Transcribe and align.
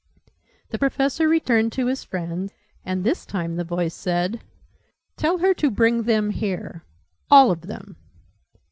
The 0.71 0.79
Professor 0.79 1.29
returned 1.29 1.71
to 1.73 1.85
his 1.85 2.03
friend: 2.03 2.51
and 2.83 3.03
this 3.03 3.23
time 3.23 3.55
the 3.55 3.63
voice 3.63 3.93
said 3.93 4.41
"Tell 5.15 5.37
her 5.37 5.53
to 5.53 5.69
bring 5.69 6.01
them 6.05 6.31
here 6.31 6.81
all 7.29 7.51
of 7.51 7.67
them!" 7.67 7.97